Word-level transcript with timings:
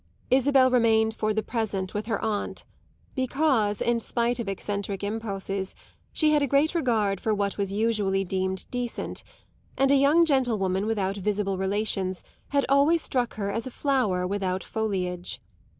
Isabel 0.31 0.71
remained 0.71 1.13
for 1.13 1.31
the 1.31 1.43
present 1.43 1.93
with 1.93 2.07
her 2.07 2.19
aunt, 2.25 2.65
because, 3.13 3.81
in 3.83 3.99
spite 3.99 4.39
of 4.39 4.49
eccentric 4.49 5.03
impulses, 5.03 5.75
she 6.11 6.31
had 6.31 6.41
a 6.41 6.47
great 6.47 6.73
regard 6.73 7.21
for 7.21 7.35
what 7.35 7.59
was 7.59 7.71
usually 7.71 8.23
deemed 8.25 8.65
decent, 8.71 9.23
and 9.77 9.91
a 9.91 9.95
young 9.95 10.25
gentlewoman 10.25 10.87
without 10.87 11.17
visible 11.17 11.59
relations 11.59 12.23
had 12.47 12.65
always 12.67 13.03
struck 13.03 13.35
her 13.35 13.51
as 13.51 13.67
a 13.67 13.69
flower 13.69 14.25
without 14.25 14.63
foliage. 14.63 15.39